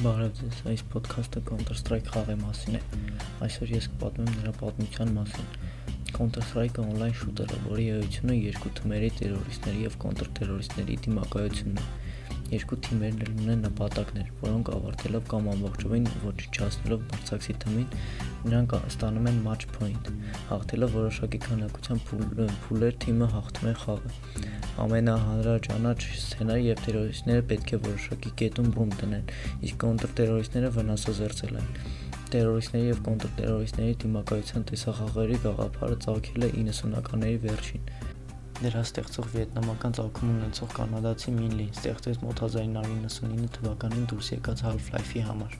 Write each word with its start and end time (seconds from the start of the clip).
Բարև 0.00 0.30
ձեզ, 0.38 0.58
այս 0.70 0.82
ոդքասթը 0.94 1.40
Counter-Strike 1.44 2.12
խաղի 2.14 2.34
մասին 2.40 2.76
է։ 2.78 2.80
Այսօր 3.44 3.72
ես 3.74 3.88
կպատմեմ 3.92 4.30
նրա 4.38 4.52
պատմության 4.56 5.10
մասին։ 5.12 5.50
Counter-Strike-ը 6.16 6.84
on-line 6.86 7.18
շուտեր 7.20 7.52
է, 7.52 7.58
որի 7.66 7.84
էությունը 7.98 8.36
երկու 8.38 8.72
թմերի 8.78 9.10
տերորիստների 9.18 9.84
եւ 9.84 9.98
կոնտրտերորիստների 10.04 10.96
դիմակայությունն 11.04 11.82
է։ 11.82 11.88
Երկու 12.54 12.78
թիմերն 12.86 13.20
էլ 13.26 13.34
ունեն 13.44 13.60
նպատակներ, 13.66 14.32
որոնք 14.40 14.72
ավարտելով 14.78 15.28
կամ 15.34 15.50
ամբողջովին 15.52 16.08
ոչնչացնելով 16.24 17.04
մրցակցի 17.12 17.58
թմին, 17.66 17.92
նրանք 18.48 18.76
ստանում 18.88 19.28
են 19.30 19.44
match 19.44 19.68
point։ 19.76 20.10
Հաղթելով 20.48 20.96
որոշակի 20.96 21.42
քանակությամբ 21.44 22.16
փուլեր 22.64 22.98
թիմը 23.04 23.30
հաղթում 23.36 23.70
է 23.70 23.76
խաղը։ 23.84 24.16
Ամենահանրաճանաչ 24.84 25.96
սցենարը 26.06 26.62
եւ 26.66 26.82
տերորիստները 26.86 27.44
պետք 27.50 27.72
է 27.74 27.80
որոշակի 27.86 28.32
կետում 28.40 28.70
բում 28.76 28.92
դնեն, 29.00 29.32
իսկ 29.66 29.80
կոնտրտերորիստները 29.84 30.70
վնասազերծել 30.76 31.58
են։ 31.60 31.68
Տերորիստների 32.30 32.90
եւ 32.90 33.02
կոնտրտերորիստների 33.10 33.96
դիմակայության 34.04 34.66
տեսախաղերի 34.70 35.40
գաղափարը 35.46 36.00
ծագել 36.06 36.46
է 36.46 36.52
90-ականների 36.60 37.42
վերջին։ 37.48 38.09
Դրա 38.60 38.80
ստեղծող 38.84 39.28
վիետնամական 39.32 39.94
ծագում 39.96 40.32
ունեցող 40.34 40.72
կանադացի 40.76 41.32
Մին 41.32 41.52
Լին 41.56 41.70
ստեղծեց 41.78 42.18
մոտ 42.20 42.42
1999 42.44 43.46
թվականին 43.54 44.02
դուրս 44.10 44.28
եկած 44.34 44.62
Half-Life-ի 44.66 45.22
համար։ 45.28 45.54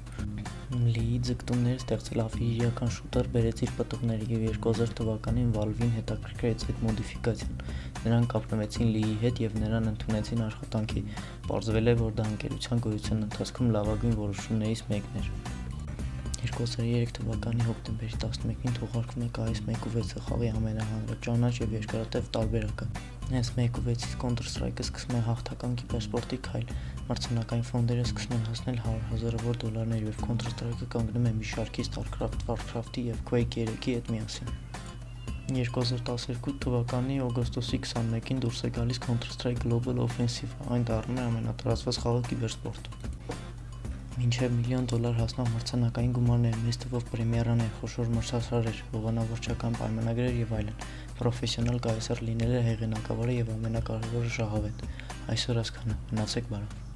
Լիի 0.71 1.21
ձգտումները 1.29 1.81
ստեղծել 1.81 2.21
ավիրիական 2.27 2.93
շուտեր 2.97 3.31
բերեց 3.37 3.63
իր 3.65 3.73
պտուղների 3.79 4.29
եւ 4.35 4.45
2000 4.67 4.93
թվականին 5.01 5.49
Valve-ին 5.57 5.95
հետաքրքրեց 5.97 6.67
այդ 6.69 6.85
մոդիֆիկացիան։ 6.91 7.65
Նրանք 8.05 8.31
կապնվեցին 8.37 8.93
Լիի 8.99 9.17
հետ 9.25 9.43
եւ 9.47 9.59
նրան 9.65 9.91
ընդունեցին 9.95 10.45
աշխատանքի։ 10.51 11.07
Պարզվել 11.49 11.95
է, 11.95 11.97
որ 12.05 12.15
դա 12.21 12.29
ընկերության 12.35 12.85
գոյության 12.85 13.27
ընթացքում 13.31 13.75
լավագույն 13.81 14.17
որոշումներից 14.21 14.87
մեկն 14.93 15.21
էր։ 15.25 15.35
2003 16.41 17.11
թվականի 17.19 17.65
հոկտեմբերի 17.67 18.19
11-ին 18.21 18.77
թողարկվում 18.79 19.25
է 19.25 19.29
KS 19.37 19.59
1.6 19.69 20.23
խաղի 20.25 20.47
ամենահանրաճանաչ 20.57 21.51
եւ 21.59 21.75
երկարատև 21.77 22.31
տարբերակը։ 22.37 22.87
S 23.41 23.51
1.6-ից 23.57 24.15
Counter-Strike-ը 24.23 24.87
սկսում 24.87 25.19
է 25.19 25.21
հաղթական 25.27 25.77
կիբերսպորտի 25.83 26.39
քայլ, 26.47 26.73
մրցանակային 27.11 27.67
ֆոնդերը 27.71 28.07
սկսում 28.09 28.35
են 28.39 28.49
հասնել 28.49 28.81
100 28.87 29.05
հազարավոր 29.11 29.61
դոլարների 29.67 30.09
եւ 30.09 30.25
Counter-Strike-ը 30.25 30.91
կանգնում 30.97 31.29
է 31.29 31.35
մի 31.37 31.51
շարքի 31.53 31.87
StarCraft, 31.91 32.49
Warcraft-ի 32.49 33.07
եւ 33.11 33.23
Quake 33.29 33.69
3-ի 33.69 33.97
հետ 34.01 34.11
միասին։ 34.17 34.53
2012 35.61 36.59
թվականի 36.65 37.21
օգոստոսի 37.27 37.85
21-ին 37.85 38.45
դուրս 38.47 38.67
է 38.71 38.75
գալիս 38.81 39.05
Counter-Strike 39.07 39.65
Global 39.67 40.05
Offensive, 40.09 40.57
այն 40.71 40.91
դառնում 40.91 41.21
է 41.21 41.25
ամենատարածված 41.29 42.05
խաղը 42.07 42.29
կիբերսպորտում 42.31 43.10
մինչև 44.21 44.51
միլիոն 44.53 44.89
դոլար 44.91 45.15
հասնող 45.17 45.47
մրցանակային 45.55 46.11
գումարներ, 46.19 46.59
մեծ 46.65 46.79
թվով 46.83 47.07
պրեմիերաներ, 47.13 47.71
խոշոր 47.79 48.11
մրցաշարեր, 48.17 48.83
հովանավորչական 48.97 49.79
պայմանագրեր 49.81 50.37
եւ 50.43 50.53
այլն։ 50.59 50.85
Պրոֆեսիոնալ 51.23 51.81
կայսր 51.89 52.23
լինելը 52.29 52.63
հեղինակավորը 52.69 53.39
եւ 53.41 53.57
ամենակարևորը 53.57 54.37
շահավետ։ 54.37 54.87
Այսօր 55.37 55.65
ասկանը։ 55.65 56.01
Մնացեք 56.13 56.55
բարով։ 56.55 56.90